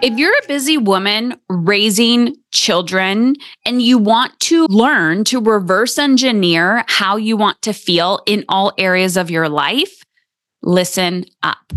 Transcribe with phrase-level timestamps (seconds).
[0.00, 3.34] If you're a busy woman raising children
[3.66, 8.72] and you want to learn to reverse engineer how you want to feel in all
[8.78, 10.02] areas of your life,
[10.62, 11.72] listen up.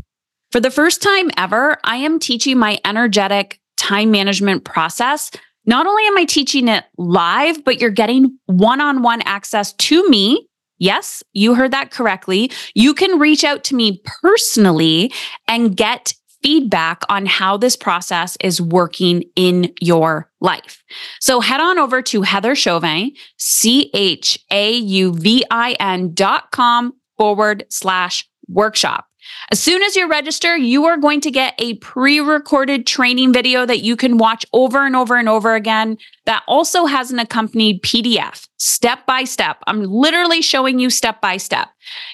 [0.52, 5.32] For the first time ever, I am teaching my energetic time management process.
[5.66, 10.08] Not only am I teaching it live, but you're getting one on one access to
[10.10, 10.48] me.
[10.82, 12.52] Yes, you heard that correctly.
[12.74, 15.14] You can reach out to me personally
[15.48, 20.84] and get feedback on how this process is working in your life.
[21.20, 26.50] So head on over to Heather Chauvin, C H A U V I N dot
[26.50, 29.06] com forward slash workshop.
[29.52, 33.66] As soon as you register, you are going to get a pre recorded training video
[33.66, 35.98] that you can watch over and over and over again.
[36.26, 39.58] That also has an accompanied PDF, step by step.
[39.68, 41.70] I'm literally showing you step by step.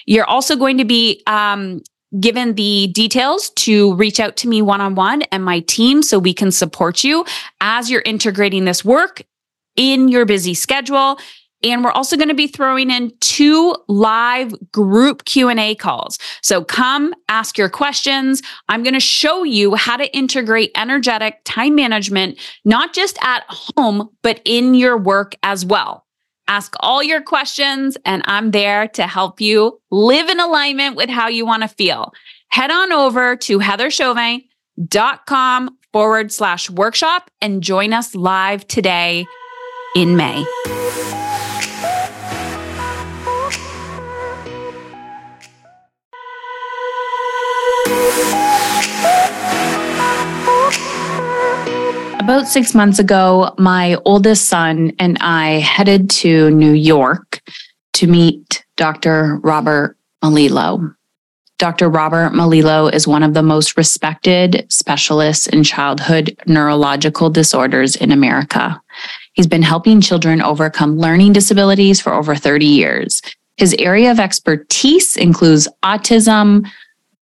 [0.06, 1.82] You're also going to be um,
[2.20, 6.18] given the details to reach out to me one on one and my team so
[6.18, 7.24] we can support you
[7.60, 9.22] as you're integrating this work
[9.76, 11.18] in your busy schedule.
[11.62, 16.18] And we're also going to be throwing in two live group Q&A calls.
[16.42, 18.42] So come ask your questions.
[18.68, 24.08] I'm going to show you how to integrate energetic time management, not just at home,
[24.22, 26.04] but in your work as well.
[26.46, 31.28] Ask all your questions, and I'm there to help you live in alignment with how
[31.28, 32.14] you want to feel.
[32.48, 39.26] Head on over to heatherchauvin.com forward slash workshop and join us live today
[39.94, 40.42] in May.
[52.28, 57.40] About six months ago, my oldest son and I headed to New York
[57.94, 59.36] to meet Dr.
[59.36, 60.94] Robert Melillo.
[61.56, 61.88] Dr.
[61.88, 68.78] Robert Melillo is one of the most respected specialists in childhood neurological disorders in America.
[69.32, 73.22] He's been helping children overcome learning disabilities for over 30 years.
[73.56, 76.68] His area of expertise includes autism,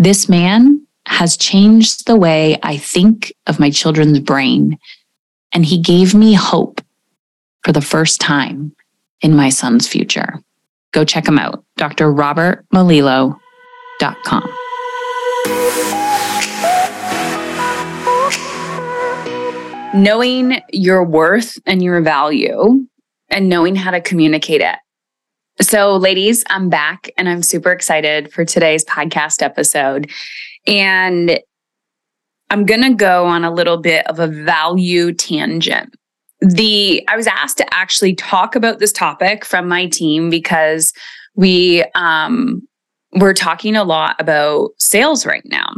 [0.00, 4.78] This man has changed the way I think of my children's brain.
[5.52, 6.80] And he gave me hope
[7.64, 8.76] for the first time
[9.22, 10.40] in my son's future.
[10.92, 14.54] Go check him out, drrobertmelillo.com.
[19.94, 22.86] Knowing your worth and your value
[23.30, 24.76] and knowing how to communicate it.
[25.60, 30.08] So, ladies, I'm back and I'm super excited for today's podcast episode.
[30.68, 31.40] And
[32.50, 35.96] I'm going to go on a little bit of a value tangent.
[36.40, 40.92] The I was asked to actually talk about this topic from my team because
[41.34, 42.62] we um
[43.14, 45.68] we're talking a lot about sales right now.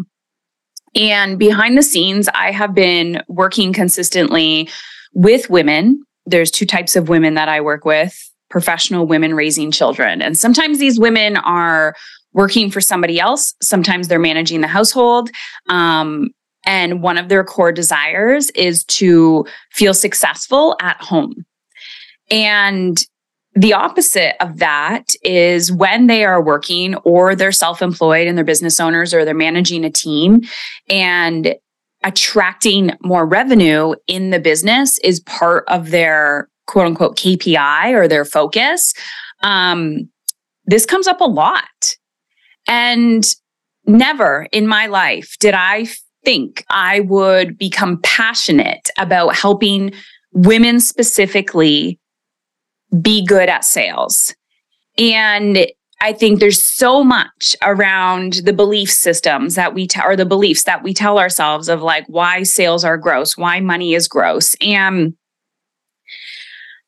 [0.95, 4.69] And behind the scenes, I have been working consistently
[5.15, 6.05] with women.
[6.27, 10.21] There's two types of women that I work with professional women raising children.
[10.21, 11.95] And sometimes these women are
[12.33, 15.31] working for somebody else, sometimes they're managing the household.
[15.69, 16.31] Um,
[16.65, 21.45] and one of their core desires is to feel successful at home.
[22.31, 23.03] And
[23.55, 28.45] the opposite of that is when they are working or they're self employed and they're
[28.45, 30.43] business owners or they're managing a team
[30.89, 31.55] and
[32.05, 38.25] attracting more revenue in the business is part of their quote unquote KPI or their
[38.25, 38.95] focus,
[39.43, 40.09] um,
[40.67, 41.97] this comes up a lot.
[42.69, 43.25] And
[43.87, 45.89] never in my life did I
[46.25, 49.93] think I would become passionate about helping
[50.33, 51.99] women specifically
[53.03, 54.35] be good at sales.
[54.97, 55.67] And
[56.01, 60.63] I think there's so much around the belief systems that we tell, or the beliefs
[60.65, 64.55] that we tell ourselves of like why sales are gross, why money is gross.
[64.61, 65.15] And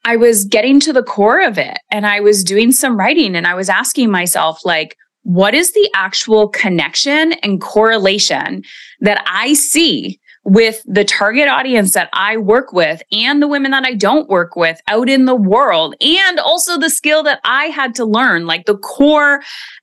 [0.04, 3.46] I was getting to the core of it and I was doing some writing and
[3.46, 8.62] I was asking myself, like, what is the actual connection and correlation
[9.00, 13.84] that I see with the target audience that I work with and the women that
[13.84, 17.94] I don't work with out in the world, and also the skill that I had
[17.96, 19.42] to learn, like the core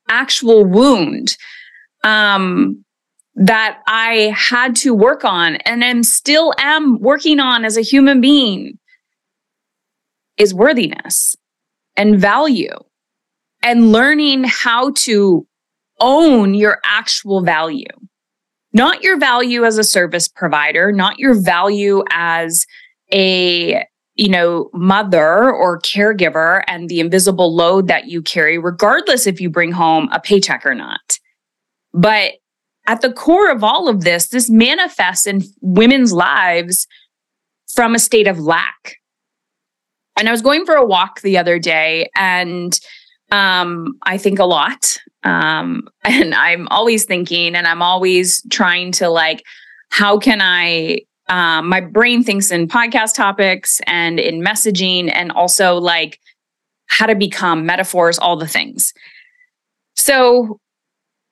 [0.10, 1.38] actual wound
[2.04, 2.84] um,
[3.36, 8.20] that I had to work on and then still am working on as a human
[8.20, 8.79] being
[10.40, 11.36] is worthiness
[11.96, 12.76] and value
[13.62, 15.46] and learning how to
[16.00, 17.86] own your actual value.
[18.72, 22.66] Not your value as a service provider, not your value as
[23.12, 23.84] a
[24.20, 29.50] you know, mother or caregiver and the invisible load that you carry, regardless if you
[29.50, 31.18] bring home a paycheck or not.
[31.94, 32.34] But
[32.86, 36.86] at the core of all of this, this manifests in women's lives
[37.74, 38.99] from a state of lack.
[40.20, 42.80] And I was going for a walk the other day and
[43.32, 44.98] um, I think a lot.
[45.24, 49.44] Um, and I'm always thinking and I'm always trying to like,
[49.90, 51.00] how can I
[51.30, 56.20] um, my brain thinks in podcast topics and in messaging and also like
[56.88, 58.94] how to become metaphors, all the things.
[59.96, 60.60] So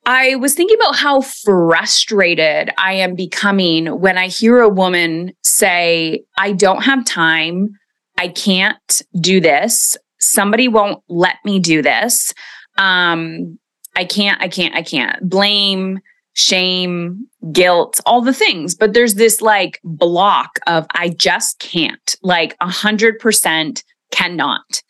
[0.05, 6.23] I was thinking about how frustrated I am becoming when I hear a woman say,
[6.37, 7.77] I don't have time.
[8.17, 9.97] I can't do this.
[10.19, 12.33] Somebody won't let me do this.
[12.77, 13.59] Um,
[13.95, 15.27] I can't, I can't, I can't.
[15.27, 15.99] Blame,
[16.33, 18.75] shame, guilt, all the things.
[18.75, 24.81] But there's this like block of I just can't, like a hundred percent cannot.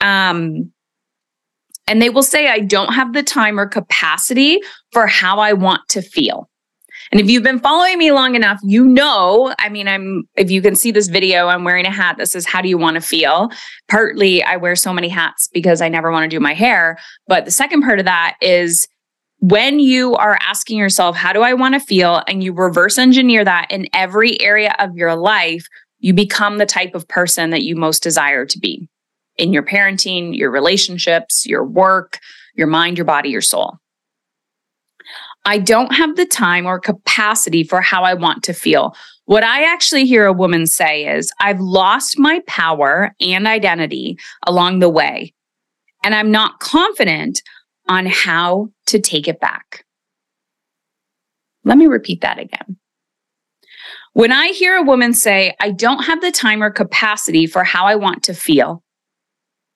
[0.00, 0.72] Um,
[1.88, 4.60] and they will say, I don't have the time or capacity
[4.92, 6.48] for how I want to feel.
[7.12, 10.60] And if you've been following me long enough, you know, I mean, I'm, if you
[10.60, 13.00] can see this video, I'm wearing a hat that says, How do you want to
[13.00, 13.50] feel?
[13.88, 16.98] Partly, I wear so many hats because I never want to do my hair.
[17.26, 18.86] But the second part of that is,
[19.40, 22.22] when you are asking yourself, how do I want to feel?
[22.26, 25.66] And you reverse engineer that in every area of your life,
[25.98, 28.88] you become the type of person that you most desire to be
[29.36, 32.18] in your parenting, your relationships, your work,
[32.54, 33.76] your mind, your body, your soul.
[35.46, 38.96] I don't have the time or capacity for how I want to feel.
[39.26, 44.80] What I actually hear a woman say is, I've lost my power and identity along
[44.80, 45.32] the way,
[46.04, 47.42] and I'm not confident
[47.88, 49.84] on how to take it back.
[51.64, 52.76] Let me repeat that again.
[54.14, 57.84] When I hear a woman say, I don't have the time or capacity for how
[57.84, 58.82] I want to feel,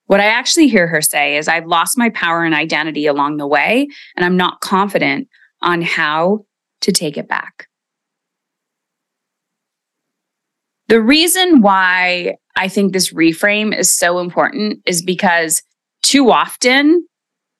[0.07, 3.47] what I actually hear her say is, I've lost my power and identity along the
[3.47, 3.87] way,
[4.17, 5.29] and I'm not confident
[5.61, 6.45] on how
[6.81, 7.67] to take it back.
[10.87, 15.61] The reason why I think this reframe is so important is because
[16.03, 17.07] too often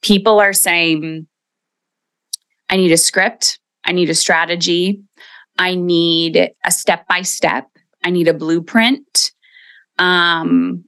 [0.01, 1.27] people are saying,
[2.69, 5.01] I need a script, I need a strategy,
[5.57, 7.67] I need a step by step,
[8.03, 9.31] I need a blueprint.
[9.97, 10.85] Um,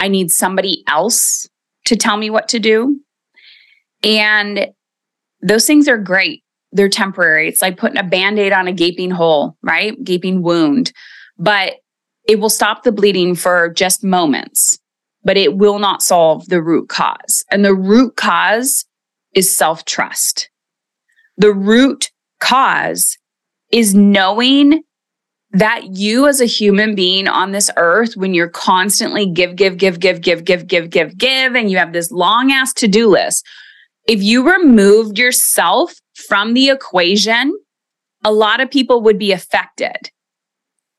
[0.00, 1.48] I need somebody else
[1.86, 3.00] to tell me what to do.
[4.02, 4.68] And
[5.46, 6.42] those things are great.
[6.72, 7.48] They're temporary.
[7.48, 9.96] It's like putting a band aid on a gaping hole, right?
[10.02, 10.92] Gaping wound.
[11.38, 11.74] But
[12.26, 14.78] it will stop the bleeding for just moments
[15.24, 17.44] but it will not solve the root cause.
[17.50, 18.84] And the root cause
[19.34, 20.50] is self trust.
[21.38, 23.16] The root cause
[23.72, 24.84] is knowing
[25.50, 30.00] that you as a human being on this earth, when you're constantly give, give, give,
[30.00, 33.46] give, give, give, give, give, give, and you have this long ass to do list,
[34.06, 37.58] if you removed yourself from the equation,
[38.24, 40.10] a lot of people would be affected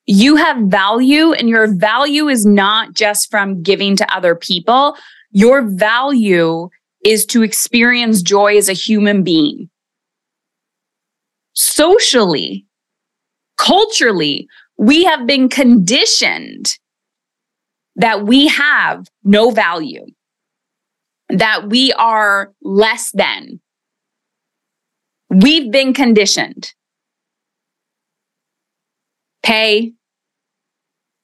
[0.06, 4.96] you have value and your value is not just from giving to other people.
[5.32, 6.70] Your value
[7.04, 9.70] is to experience joy as a human being.
[11.54, 12.66] Socially,
[13.58, 14.48] culturally,
[14.78, 16.78] we have been conditioned
[17.96, 20.06] that we have no value,
[21.30, 23.60] that we are less than.
[25.30, 26.74] We've been conditioned
[29.44, 29.94] pay,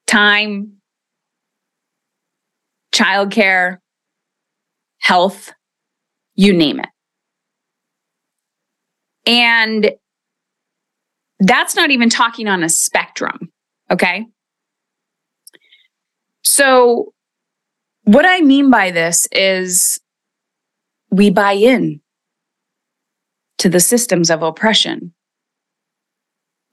[0.06, 0.74] time,
[2.94, 3.78] childcare,
[5.00, 5.54] health,
[6.36, 6.90] you name it.
[9.26, 9.92] And
[11.40, 13.52] that's not even talking on a spectrum.
[13.90, 14.28] Okay.
[16.44, 17.14] So,
[18.12, 20.00] what I mean by this is
[21.12, 22.02] we buy in
[23.60, 25.14] to the systems of oppression.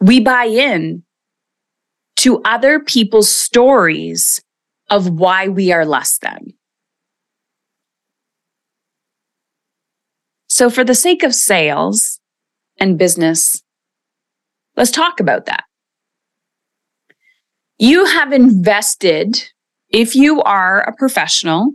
[0.00, 1.04] We buy in
[2.16, 4.42] to other people's stories
[4.90, 6.54] of why we are less than.
[10.48, 12.18] So, for the sake of sales
[12.80, 13.62] and business,
[14.76, 15.64] let's talk about that.
[17.78, 19.50] You have invested,
[19.90, 21.72] if you are a professional,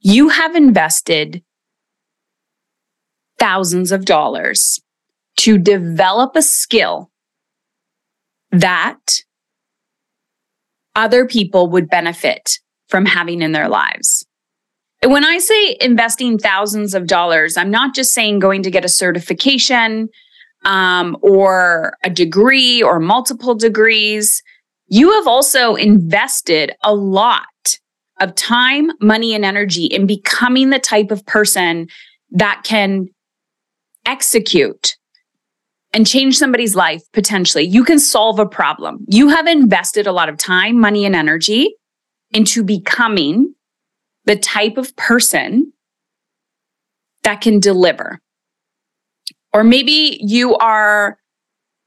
[0.00, 1.42] you have invested
[3.38, 4.80] thousands of dollars
[5.38, 7.10] to develop a skill
[8.50, 9.00] that
[10.94, 14.26] other people would benefit from having in their lives.
[15.02, 18.88] When I say investing thousands of dollars, I'm not just saying going to get a
[18.88, 20.08] certification
[20.64, 24.42] um, or a degree or multiple degrees.
[24.90, 27.44] You have also invested a lot
[28.20, 31.86] of time, money, and energy in becoming the type of person
[32.32, 33.06] that can
[34.04, 34.96] execute
[35.92, 37.64] and change somebody's life potentially.
[37.64, 39.04] You can solve a problem.
[39.08, 41.74] You have invested a lot of time, money, and energy
[42.32, 43.54] into becoming
[44.24, 45.72] the type of person
[47.22, 48.18] that can deliver.
[49.52, 51.18] Or maybe you are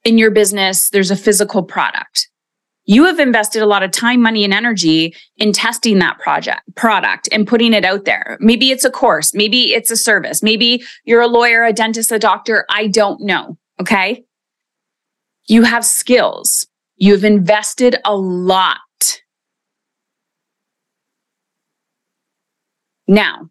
[0.04, 2.30] in your business, there's a physical product.
[2.86, 7.30] You have invested a lot of time, money, and energy in testing that project product
[7.32, 8.38] and putting it out there.
[8.40, 12.20] Maybe it's a course, maybe it's a service, maybe you're a lawyer, a dentist, a
[12.20, 12.66] doctor.
[12.70, 13.58] I don't know.
[13.80, 14.26] Okay.
[15.48, 16.68] You have skills.
[16.96, 18.80] You've invested a lot.
[23.08, 23.50] Now,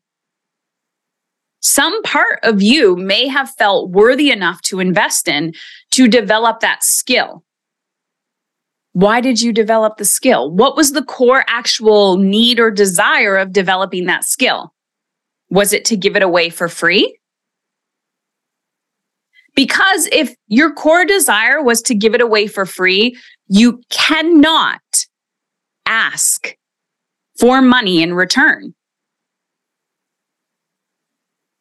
[1.60, 5.54] some part of you may have felt worthy enough to invest in
[5.92, 7.44] to develop that skill.
[8.92, 10.50] Why did you develop the skill?
[10.50, 14.72] What was the core actual need or desire of developing that skill?
[15.48, 17.18] Was it to give it away for free?
[19.54, 23.16] Because if your core desire was to give it away for free,
[23.48, 24.80] you cannot
[25.86, 26.56] ask
[27.38, 28.74] for money in return.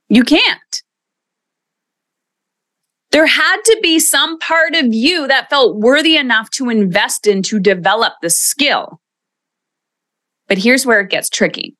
[0.09, 0.83] You can't.
[3.11, 7.43] There had to be some part of you that felt worthy enough to invest in
[7.43, 9.01] to develop the skill.
[10.47, 11.75] But here's where it gets tricky.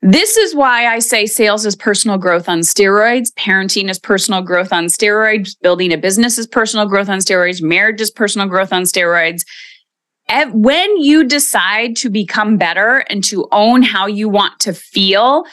[0.00, 4.72] This is why I say sales is personal growth on steroids, parenting is personal growth
[4.72, 8.82] on steroids, building a business is personal growth on steroids, marriage is personal growth on
[8.82, 9.44] steroids.
[10.52, 15.44] When you decide to become better and to own how you want to feel,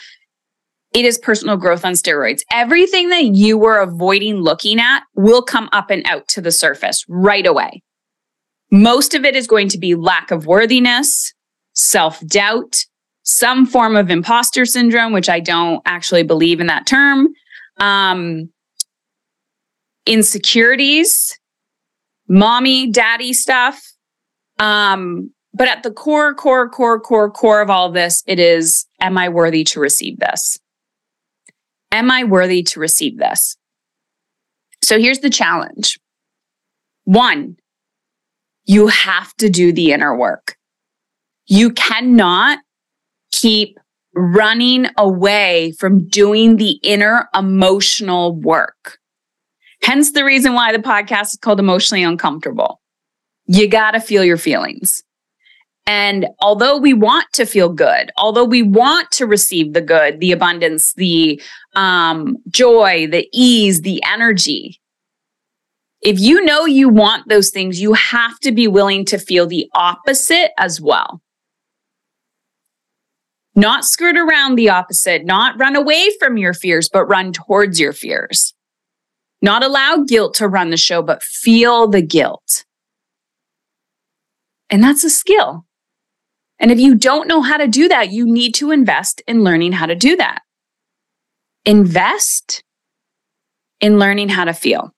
[0.92, 2.40] it is personal growth on steroids.
[2.52, 7.04] Everything that you were avoiding looking at will come up and out to the surface
[7.08, 7.82] right away.
[8.72, 11.32] Most of it is going to be lack of worthiness,
[11.74, 12.84] self doubt,
[13.22, 17.28] some form of imposter syndrome, which I don't actually believe in that term,
[17.78, 18.50] um,
[20.06, 21.38] insecurities,
[22.28, 23.80] mommy, daddy stuff.
[24.58, 29.18] Um, but at the core, core, core, core, core of all this, it is, am
[29.18, 30.58] I worthy to receive this?
[31.92, 33.56] Am I worthy to receive this?
[34.82, 35.98] So here's the challenge.
[37.04, 37.56] One,
[38.64, 40.56] you have to do the inner work.
[41.46, 42.58] You cannot
[43.32, 43.78] keep
[44.14, 48.98] running away from doing the inner emotional work.
[49.82, 52.80] Hence the reason why the podcast is called Emotionally Uncomfortable.
[53.46, 55.02] You got to feel your feelings.
[55.90, 60.30] And although we want to feel good, although we want to receive the good, the
[60.30, 61.42] abundance, the
[61.74, 64.80] um, joy, the ease, the energy,
[66.00, 69.68] if you know you want those things, you have to be willing to feel the
[69.74, 71.20] opposite as well
[73.56, 77.92] not skirt around the opposite, not run away from your fears, but run towards your
[77.92, 78.54] fears.
[79.42, 82.64] Not allow guilt to run the show, but feel the guilt.
[84.68, 85.66] And that's a skill.
[86.60, 89.72] And if you don't know how to do that, you need to invest in learning
[89.72, 90.42] how to do that.
[91.64, 92.62] Invest
[93.80, 94.92] in learning how to feel.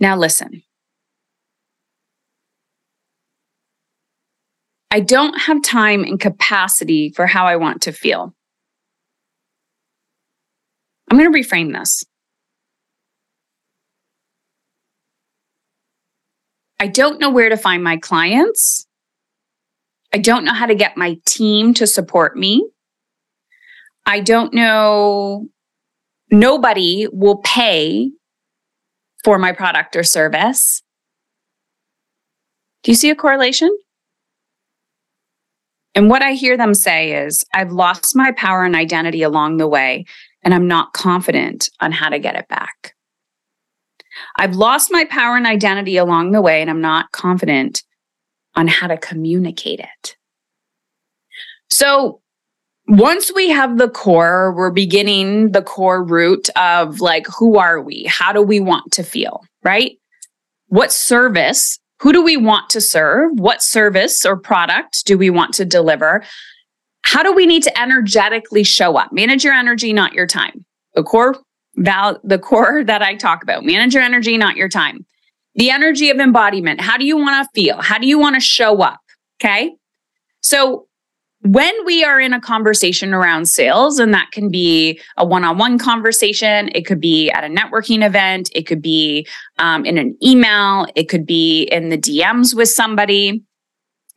[0.00, 0.62] Now, listen.
[4.90, 8.34] I don't have time and capacity for how I want to feel.
[11.10, 12.04] I'm going to reframe this.
[16.80, 18.86] I don't know where to find my clients.
[20.14, 22.66] I don't know how to get my team to support me.
[24.06, 25.46] I don't know,
[26.32, 28.10] nobody will pay
[29.22, 30.82] for my product or service.
[32.82, 33.70] Do you see a correlation?
[35.94, 39.68] And what I hear them say is, I've lost my power and identity along the
[39.68, 40.06] way,
[40.42, 42.94] and I'm not confident on how to get it back.
[44.36, 47.82] I've lost my power and identity along the way, and I'm not confident
[48.54, 50.16] on how to communicate it.
[51.70, 52.20] So
[52.88, 58.04] once we have the core, we're beginning the core root of like, who are we?
[58.04, 59.42] How do we want to feel?
[59.62, 59.98] Right?
[60.66, 63.38] What service who do we want to serve?
[63.38, 66.24] What service or product do we want to deliver?
[67.10, 69.12] how do we need to energetically show up?
[69.12, 70.64] Manage your energy, not your time.
[70.94, 71.36] The core
[71.76, 73.64] val, the core that I talk about.
[73.64, 75.06] Manage your energy, not your time.
[75.54, 76.80] The energy of embodiment.
[76.80, 77.80] How do you want to feel?
[77.80, 79.00] How do you want to show up?
[79.42, 79.74] Okay.
[80.40, 80.86] So
[81.42, 85.56] when we are in a conversation around sales, and that can be a one on
[85.56, 89.26] one conversation, it could be at a networking event, it could be
[89.58, 93.42] um, in an email, it could be in the DMs with somebody,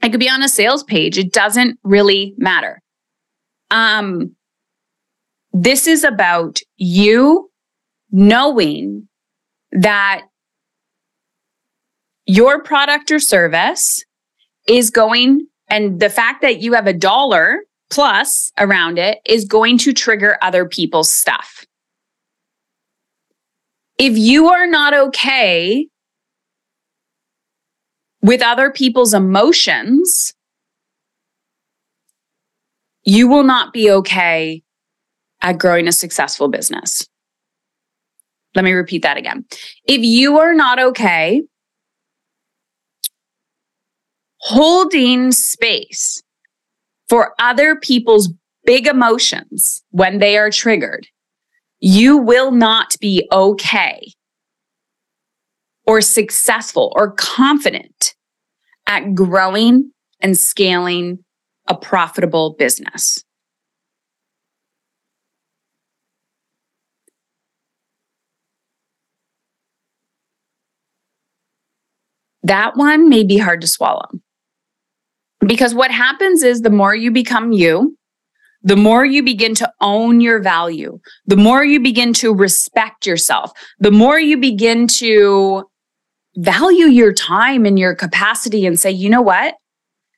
[0.03, 1.17] it could be on a sales page.
[1.17, 2.81] It doesn't really matter.
[3.71, 4.35] Um,
[5.53, 7.49] this is about you
[8.11, 9.07] knowing
[9.71, 10.23] that
[12.25, 14.03] your product or service
[14.67, 19.77] is going and the fact that you have a dollar plus around it is going
[19.77, 21.65] to trigger other people's stuff.
[23.99, 25.87] If you are not okay
[28.21, 30.33] with other people's emotions,
[33.03, 34.63] you will not be okay
[35.43, 37.07] at growing a successful business.
[38.55, 39.45] Let me repeat that again.
[39.85, 41.43] If you are not okay
[44.39, 46.21] holding space
[47.07, 48.33] for other people's
[48.65, 51.07] big emotions when they are triggered,
[51.79, 54.13] you will not be okay
[55.85, 58.15] or successful or confident
[58.87, 61.19] at growing and scaling
[61.67, 63.23] a profitable business.
[72.43, 74.09] That one may be hard to swallow.
[75.39, 77.97] Because what happens is the more you become you,
[78.61, 83.51] the more you begin to own your value, the more you begin to respect yourself,
[83.79, 85.65] the more you begin to
[86.37, 89.55] value your time and your capacity and say, you know what?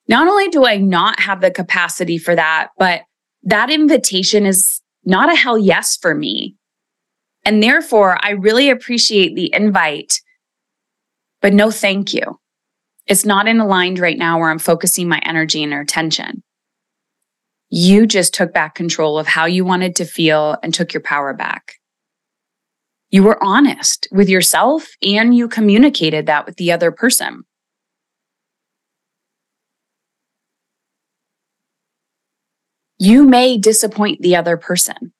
[0.07, 3.01] Not only do I not have the capacity for that, but
[3.43, 6.55] that invitation is not a hell yes for me.
[7.43, 10.19] And therefore, I really appreciate the invite,
[11.45, 12.39] but no thank you.
[13.05, 16.41] It's not in aligned right now where I'm focusing my energy and attention.
[17.69, 21.35] You just took back control of how you wanted to feel and took your power
[21.35, 21.75] back.
[23.11, 27.43] You were honest with yourself and you communicated that with the other person.
[32.97, 35.13] You may disappoint the other person.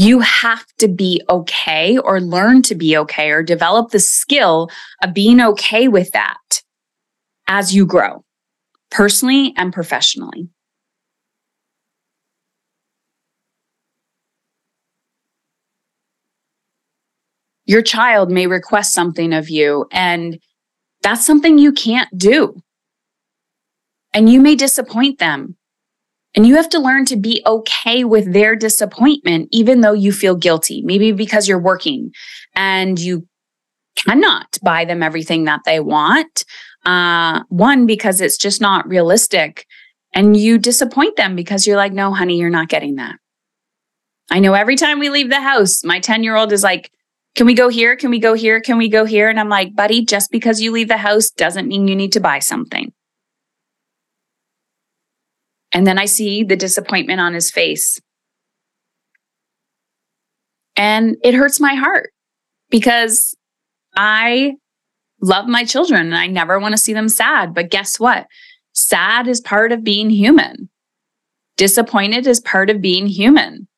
[0.00, 4.70] You have to be okay or learn to be okay or develop the skill
[5.02, 6.62] of being okay with that
[7.46, 8.24] as you grow,
[8.90, 10.48] personally and professionally.
[17.66, 20.40] Your child may request something of you, and
[21.02, 22.58] that's something you can't do.
[24.14, 25.58] And you may disappoint them
[26.34, 30.36] and you have to learn to be okay with their disappointment, even though you feel
[30.36, 30.82] guilty.
[30.82, 32.12] Maybe because you're working
[32.54, 33.26] and you
[33.96, 36.44] cannot buy them everything that they want.
[36.86, 39.66] Uh, one, because it's just not realistic.
[40.14, 43.16] And you disappoint them because you're like, no, honey, you're not getting that.
[44.30, 46.90] I know every time we leave the house, my 10 year old is like,
[47.34, 47.96] can we go here?
[47.96, 48.60] Can we go here?
[48.60, 49.28] Can we go here?
[49.28, 52.20] And I'm like, buddy, just because you leave the house doesn't mean you need to
[52.20, 52.92] buy something.
[55.72, 58.00] And then I see the disappointment on his face.
[60.76, 62.10] And it hurts my heart
[62.70, 63.34] because
[63.96, 64.54] I
[65.20, 67.54] love my children and I never want to see them sad.
[67.54, 68.26] But guess what?
[68.72, 70.70] Sad is part of being human.
[71.56, 73.68] Disappointed is part of being human.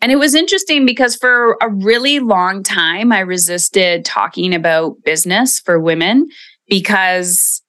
[0.00, 5.58] And it was interesting because for a really long time, I resisted talking about business
[5.58, 6.28] for women
[6.68, 7.62] because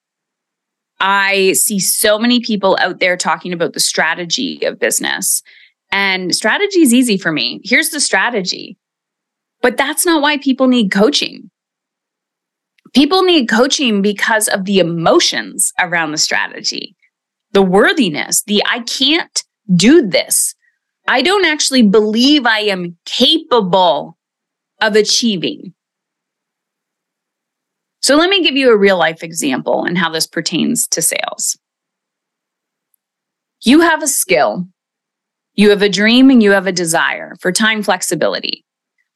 [1.00, 5.42] I see so many people out there talking about the strategy of business.
[5.92, 7.62] And strategy is easy for me.
[7.64, 8.78] Here's the strategy.
[9.62, 11.50] But that's not why people need coaching.
[12.94, 16.96] People need coaching because of the emotions around the strategy,
[17.52, 19.44] the worthiness, the I can't
[19.76, 20.56] do this.
[21.08, 24.18] I don't actually believe I am capable
[24.82, 25.74] of achieving.
[28.02, 31.58] So let me give you a real life example and how this pertains to sales.
[33.62, 34.68] You have a skill,
[35.54, 38.64] you have a dream, and you have a desire for time flexibility.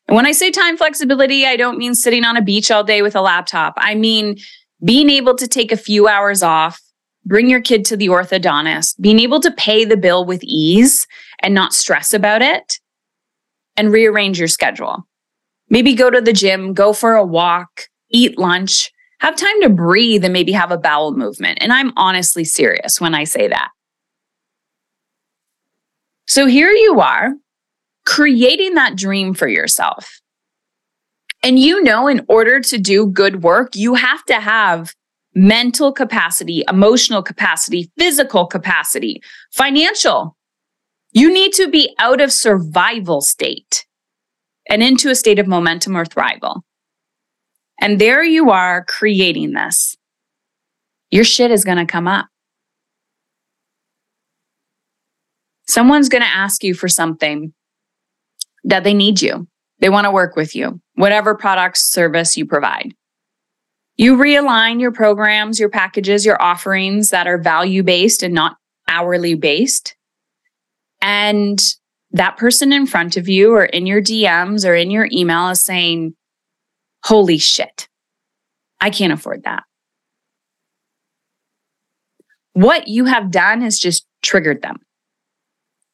[0.08, 3.02] And when I say time flexibility, I don't mean sitting on a beach all day
[3.02, 3.74] with a laptop.
[3.78, 4.38] I mean
[4.84, 6.82] being able to take a few hours off,
[7.26, 11.08] bring your kid to the orthodontist, being able to pay the bill with ease
[11.42, 12.80] and not stress about it,
[13.78, 15.08] and rearrange your schedule.
[15.70, 20.24] Maybe go to the gym, go for a walk, eat lunch, Have time to breathe
[20.24, 21.60] and maybe have a bowel movement.
[21.62, 23.70] And I'm honestly serious when I say that.
[26.28, 27.34] So here you are
[28.06, 30.20] creating that dream for yourself.
[31.42, 34.94] And you know, in order to do good work, you have to have
[35.36, 39.22] mental capacity, emotional capacity, physical capacity,
[39.52, 40.36] financial.
[41.12, 43.86] You need to be out of survival state
[44.70, 46.62] and into a state of momentum or thrival.
[47.80, 49.98] And there you are creating this.
[51.12, 52.28] Your shit is going to come up.
[55.68, 57.54] Someone's going to ask you for something
[58.64, 59.48] that they need you.
[59.80, 62.94] They want to work with you, whatever product service you provide.
[63.96, 68.58] You realign your programs, your packages, your offerings that are value based and not
[68.88, 69.96] hourly based.
[71.02, 71.62] And
[72.12, 75.64] that person in front of you or in your DMs or in your email is
[75.64, 76.16] saying,
[77.04, 77.88] Holy shit,
[78.80, 79.64] I can't afford that.
[82.54, 84.78] What you have done has just triggered them,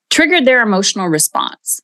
[0.09, 1.81] triggered their emotional response.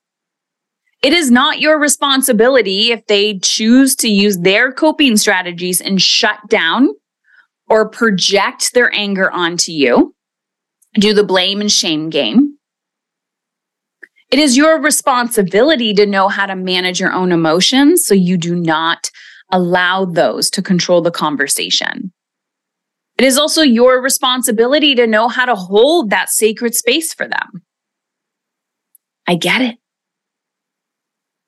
[1.02, 6.40] It is not your responsibility if they choose to use their coping strategies and shut
[6.50, 6.90] down
[7.70, 10.16] or project their anger onto you,
[10.96, 12.58] do the blame and shame game.
[14.32, 18.56] It is your responsibility to know how to manage your own emotions so you do
[18.56, 19.12] not
[19.52, 22.12] allow those to control the conversation.
[23.18, 27.64] It is also your responsibility to know how to hold that sacred space for them.
[29.28, 29.78] I get it.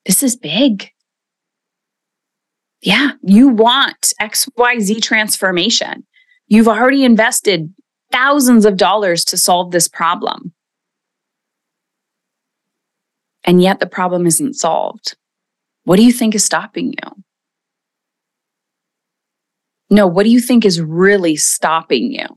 [0.05, 0.89] This is big.
[2.81, 6.05] Yeah, you want XYZ transformation.
[6.47, 7.73] You've already invested
[8.11, 10.53] thousands of dollars to solve this problem.
[13.47, 15.15] And yet the problem isn't solved.
[15.85, 17.23] What do you think is stopping you?
[19.89, 22.27] No, what do you think is really stopping you?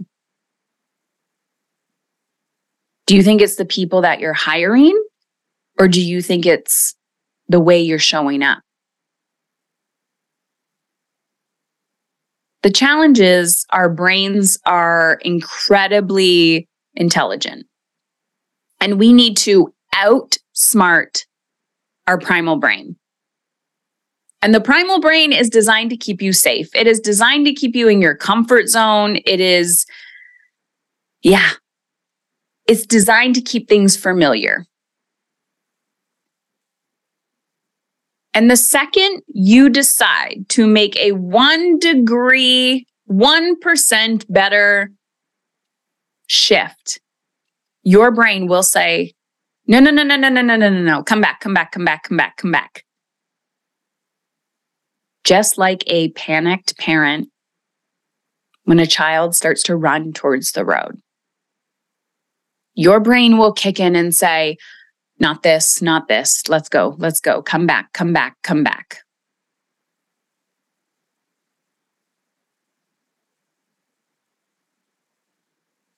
[3.07, 4.97] Do you think it's the people that you're hiring?
[5.79, 6.95] Or do you think it's
[7.51, 8.61] the way you're showing up.
[12.63, 17.67] The challenge is our brains are incredibly intelligent
[18.81, 19.75] and we need to
[20.61, 21.25] outsmart
[22.07, 22.97] our primal brain.
[24.43, 26.75] And the primal brain is designed to keep you safe.
[26.75, 29.19] It is designed to keep you in your comfort zone.
[29.27, 29.85] It is,
[31.23, 31.51] yeah,
[32.67, 34.65] it's designed to keep things familiar.
[38.33, 44.91] And the second you decide to make a one degree, 1% better
[46.29, 47.01] shift,
[47.83, 49.13] your brain will say,
[49.71, 51.03] no, no, no, no, no, no, no, no, no, no.
[51.05, 52.85] Come back, come back, come back, come back, come back.
[55.23, 57.29] Just like a panicked parent
[58.65, 60.99] when a child starts to run towards the road.
[62.75, 64.57] Your brain will kick in and say,
[65.21, 66.49] not this, not this.
[66.49, 67.41] Let's go, let's go.
[67.41, 68.99] Come back, come back, come back.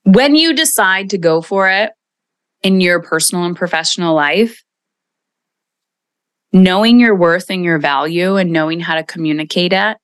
[0.04, 1.92] When you decide to go for it
[2.62, 4.62] in your personal and professional life,
[6.52, 9.96] knowing your worth and your value and knowing how to communicate it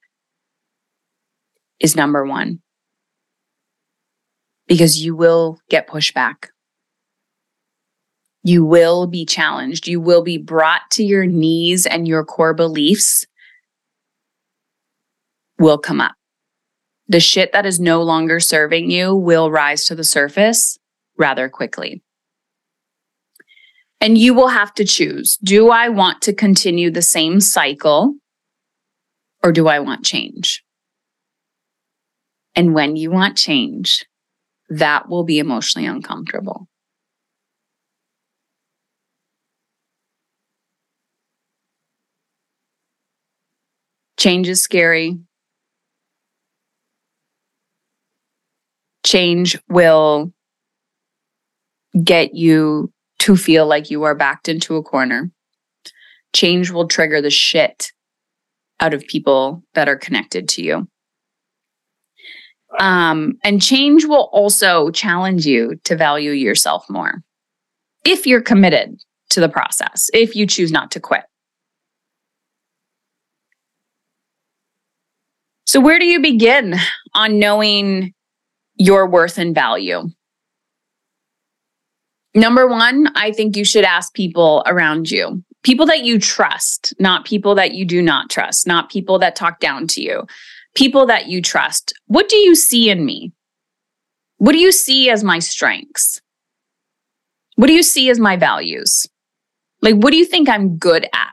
[1.81, 2.61] is number one.
[4.66, 6.49] Because you will get pushback.
[8.42, 9.88] You will be challenged.
[9.88, 13.27] You will be brought to your knees, and your core beliefs
[15.59, 16.14] will come up.
[17.09, 20.79] The shit that is no longer serving you will rise to the surface
[21.16, 22.03] rather quickly.
[24.00, 28.14] And you will have to choose do I want to continue the same cycle
[29.42, 30.62] or do I want change?
[32.54, 34.04] And when you want change,
[34.68, 36.68] that will be emotionally uncomfortable.
[44.18, 45.16] Change is scary.
[49.04, 50.32] Change will
[52.02, 52.92] get you
[53.29, 55.31] to feel like you are backed into a corner.
[56.35, 57.93] Change will trigger the shit
[58.81, 60.88] out of people that are connected to you.
[62.81, 67.23] Um, and change will also challenge you to value yourself more
[68.03, 71.25] if you're committed to the process, if you choose not to quit.
[75.67, 76.77] So, where do you begin
[77.12, 78.14] on knowing
[78.77, 80.09] your worth and value?
[82.35, 87.25] Number one, I think you should ask people around you, people that you trust, not
[87.25, 90.27] people that you do not trust, not people that talk down to you,
[90.75, 91.95] people that you trust.
[92.07, 93.33] What do you see in me?
[94.37, 96.21] What do you see as my strengths?
[97.57, 99.07] What do you see as my values?
[99.83, 101.33] Like, what do you think I'm good at?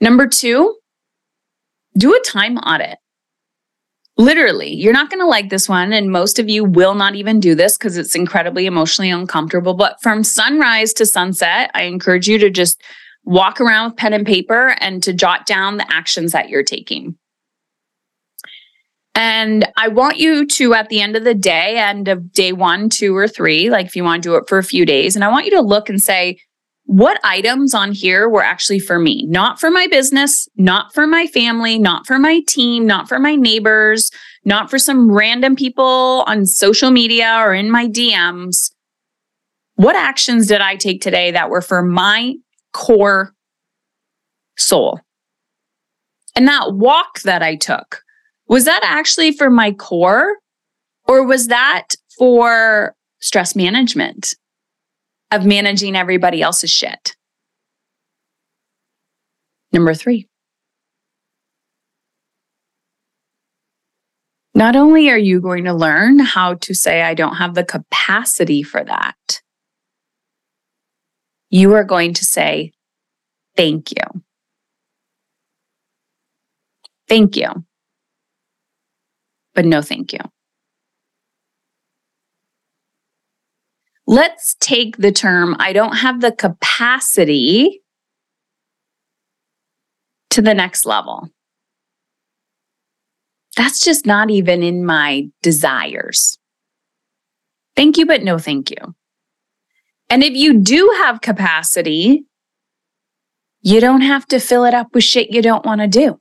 [0.00, 0.76] Number two,
[1.96, 2.98] do a time audit.
[4.16, 5.92] Literally, you're not going to like this one.
[5.92, 9.74] And most of you will not even do this because it's incredibly emotionally uncomfortable.
[9.74, 12.80] But from sunrise to sunset, I encourage you to just
[13.24, 17.16] walk around with pen and paper and to jot down the actions that you're taking.
[19.16, 22.88] And I want you to, at the end of the day, end of day one,
[22.88, 25.24] two, or three, like if you want to do it for a few days, and
[25.24, 26.38] I want you to look and say,
[26.86, 31.26] what items on here were actually for me, not for my business, not for my
[31.26, 34.10] family, not for my team, not for my neighbors,
[34.44, 38.70] not for some random people on social media or in my DMs.
[39.76, 42.34] What actions did I take today that were for my
[42.72, 43.32] core
[44.56, 45.00] soul?
[46.36, 48.02] And that walk that I took,
[48.46, 50.36] was that actually for my core
[51.08, 54.34] or was that for stress management?
[55.34, 57.16] Of managing everybody else's shit.
[59.72, 60.28] Number three.
[64.54, 68.62] Not only are you going to learn how to say, I don't have the capacity
[68.62, 69.42] for that,
[71.50, 72.72] you are going to say,
[73.56, 74.22] Thank you.
[77.08, 77.64] Thank you.
[79.54, 80.18] But no, thank you.
[84.06, 87.82] Let's take the term, I don't have the capacity
[90.30, 91.30] to the next level.
[93.56, 96.36] That's just not even in my desires.
[97.76, 98.94] Thank you, but no thank you.
[100.10, 102.24] And if you do have capacity,
[103.62, 106.20] you don't have to fill it up with shit you don't want to do.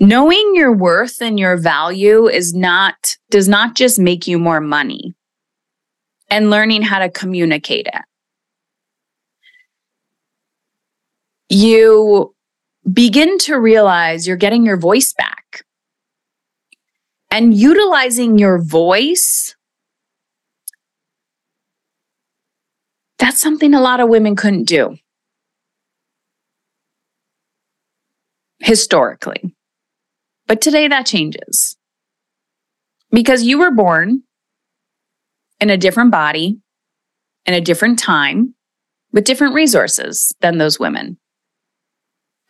[0.00, 5.14] Knowing your worth and your value is not does not just make you more money
[6.30, 8.02] and learning how to communicate it.
[11.48, 12.34] You
[12.92, 15.62] begin to realize you're getting your voice back
[17.30, 19.54] and utilizing your voice
[23.18, 24.96] that's something a lot of women couldn't do.
[28.58, 29.54] Historically
[30.46, 31.76] but today that changes
[33.10, 34.22] because you were born
[35.60, 36.58] in a different body,
[37.46, 38.54] in a different time,
[39.12, 41.16] with different resources than those women.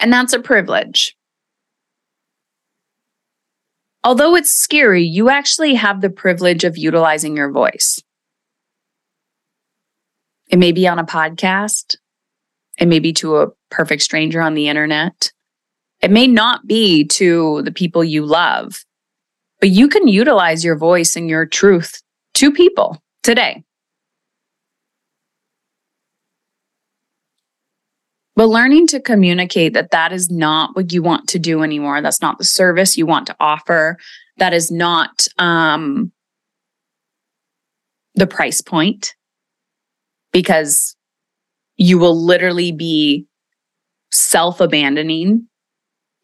[0.00, 1.14] And that's a privilege.
[4.02, 8.02] Although it's scary, you actually have the privilege of utilizing your voice.
[10.48, 11.96] It may be on a podcast,
[12.78, 15.33] it may be to a perfect stranger on the internet,
[16.04, 18.84] it may not be to the people you love,
[19.58, 22.02] but you can utilize your voice and your truth
[22.34, 23.64] to people today.
[28.36, 32.02] But learning to communicate that that is not what you want to do anymore.
[32.02, 33.96] That's not the service you want to offer.
[34.36, 36.12] That is not um,
[38.14, 39.14] the price point
[40.34, 40.96] because
[41.78, 43.24] you will literally be
[44.12, 45.48] self abandoning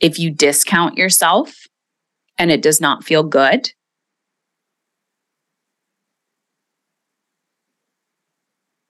[0.00, 1.66] if you discount yourself
[2.38, 3.70] and it does not feel good,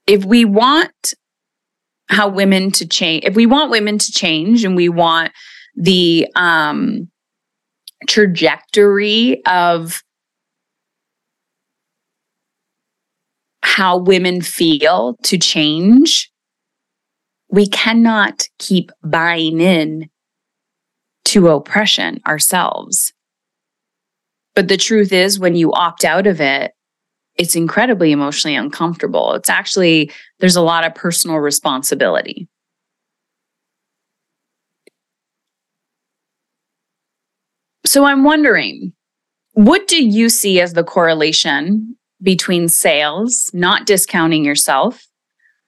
[0.07, 1.15] if we want
[2.09, 5.31] how women to change, if we want women to change and we want
[5.77, 7.09] the um,
[8.09, 10.03] trajectory of
[13.63, 16.31] how women feel to change,
[17.49, 20.09] we cannot keep buying in
[21.31, 23.13] to oppression ourselves.
[24.57, 26.73] But the truth is, when you opt out of it,
[27.37, 29.35] it's incredibly emotionally uncomfortable.
[29.35, 32.49] It's actually, there's a lot of personal responsibility.
[37.87, 38.93] So I'm wondering,
[39.53, 45.07] what do you see as the correlation between sales, not discounting yourself,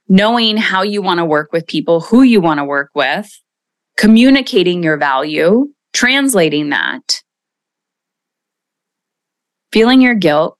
[0.08, 3.30] knowing how you want to work with people, who you want to work with,
[3.96, 7.22] communicating your value, translating that,
[9.72, 10.58] feeling your guilt.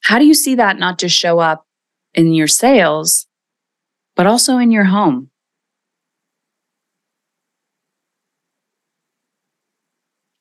[0.00, 1.64] How do you see that not just show up
[2.14, 3.26] in your sales,
[4.16, 5.30] but also in your home?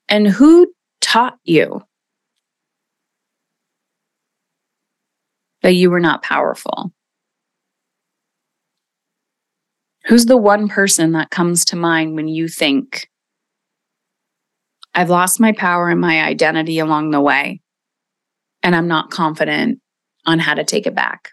[0.10, 1.84] And who taught you
[5.62, 6.92] that you were not powerful?
[10.06, 13.08] Who's the one person that comes to mind when you think,
[14.94, 17.62] I've lost my power and my identity along the way,
[18.64, 19.80] and I'm not confident
[20.26, 21.30] on how to take it back?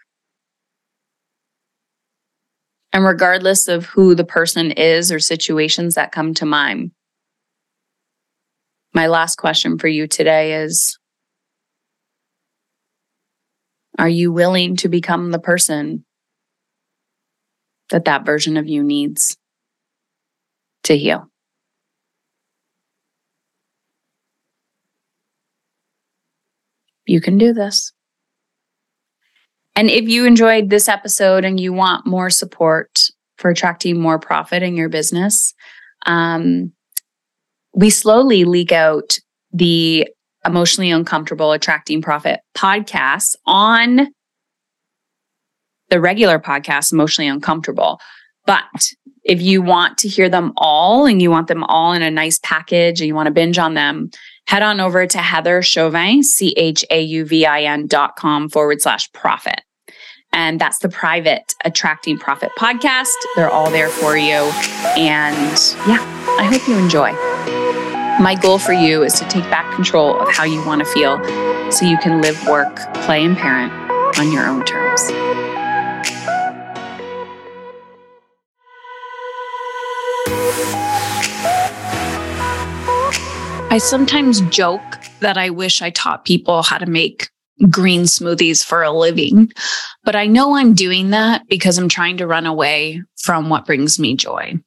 [2.93, 6.91] And regardless of who the person is or situations that come to mind,
[8.93, 10.97] my last question for you today is
[13.99, 16.05] Are you willing to become the person
[17.89, 19.35] that that version of you needs
[20.83, 21.27] to heal?
[27.05, 27.91] You can do this.
[29.75, 32.99] And if you enjoyed this episode and you want more support
[33.37, 35.53] for attracting more profit in your business,
[36.05, 36.71] um,
[37.73, 39.19] we slowly leak out
[39.51, 40.07] the
[40.45, 44.07] emotionally uncomfortable attracting profit podcasts on
[45.89, 47.99] the regular podcast, emotionally uncomfortable.
[48.45, 48.63] But
[49.23, 52.39] if you want to hear them all and you want them all in a nice
[52.41, 54.09] package and you want to binge on them,
[54.47, 58.49] head on over to Heather Chauvin, C H A U V I N dot com
[58.49, 59.61] forward slash profit.
[60.31, 63.15] And that's the private Attracting Profit podcast.
[63.35, 64.51] They're all there for you.
[64.95, 67.28] And yeah, I hope you enjoy.
[68.19, 71.23] My goal for you is to take back control of how you want to feel
[71.71, 73.71] so you can live, work, play, and parent
[74.19, 75.09] on your own terms.
[83.71, 84.81] I sometimes joke
[85.21, 87.29] that I wish I taught people how to make
[87.69, 89.49] green smoothies for a living,
[90.03, 93.97] but I know I'm doing that because I'm trying to run away from what brings
[93.97, 94.59] me joy.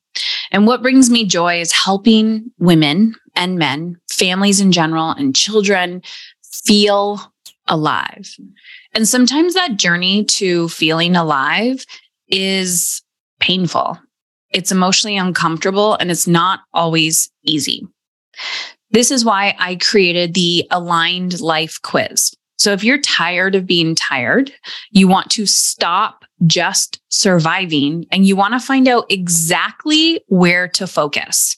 [0.51, 6.03] And what brings me joy is helping women and men, families in general, and children
[6.43, 7.33] feel
[7.67, 8.35] alive.
[8.95, 11.85] And sometimes that journey to feeling alive
[12.29, 13.03] is
[13.41, 13.99] painful.
[14.51, 17.87] It's emotionally uncomfortable and it's not always easy.
[18.91, 22.35] This is why I created the Aligned Life Quiz.
[22.59, 24.53] So if you're tired of being tired,
[24.91, 30.87] you want to stop just surviving and you want to find out exactly where to
[30.87, 31.57] focus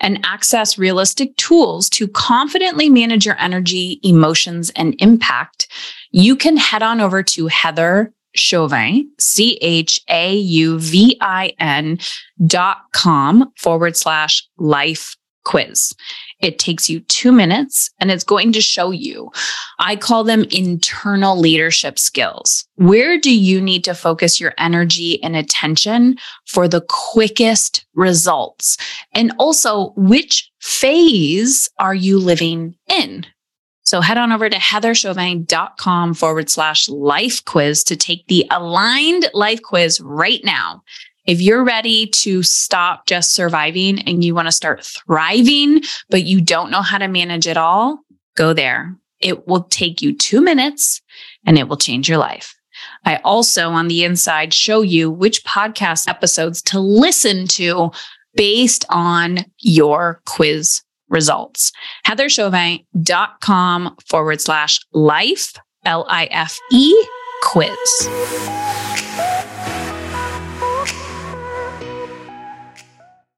[0.00, 5.68] and access realistic tools to confidently manage your energy, emotions, and impact,
[6.10, 11.98] you can head on over to Heather Chauvin, C H A U V I N
[12.46, 15.94] dot com forward slash life quiz.
[16.40, 19.30] It takes you two minutes and it's going to show you.
[19.78, 22.66] I call them internal leadership skills.
[22.76, 26.16] Where do you need to focus your energy and attention
[26.46, 28.76] for the quickest results?
[29.12, 33.26] And also, which phase are you living in?
[33.84, 39.60] So head on over to heatherchauvin.com forward slash life quiz to take the aligned life
[39.62, 40.82] quiz right now.
[41.26, 46.40] If you're ready to stop just surviving and you want to start thriving, but you
[46.40, 48.00] don't know how to manage it all,
[48.36, 48.94] go there.
[49.20, 51.00] It will take you two minutes
[51.46, 52.54] and it will change your life.
[53.06, 57.90] I also on the inside show you which podcast episodes to listen to
[58.34, 61.72] based on your quiz results.
[62.06, 65.54] HeatherChauvin.com forward slash life,
[65.86, 66.94] L I F E
[67.42, 68.83] quiz.